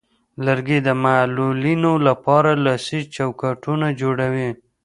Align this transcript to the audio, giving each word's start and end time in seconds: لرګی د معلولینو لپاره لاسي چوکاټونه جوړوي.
لرګی 0.45 0.79
د 0.87 0.89
معلولینو 1.03 1.93
لپاره 2.07 2.51
لاسي 2.65 2.99
چوکاټونه 3.15 3.87
جوړوي. 4.01 4.49